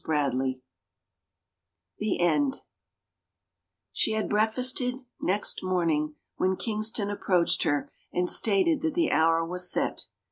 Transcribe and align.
CHAPTER 0.03 0.35
XXXIV 0.35 0.61
THE 1.99 2.19
END 2.21 2.61
W^^^E 3.93 4.15
had 4.15 4.29
breakfasted 4.31 5.01
next 5.21 5.63
morning 5.63 6.15
when 6.37 6.55
Kings 6.55 6.87
M 6.87 6.93
Cj 6.95 6.97
ton 6.97 7.09
approached 7.11 7.61
her 7.65 7.91
and 8.11 8.27
stated 8.27 8.81
that 8.81 8.95
the 8.95 9.11
hour 9.11 9.43
^^^^ 9.45 9.47
was 9.47 9.71
set. 9.71 10.07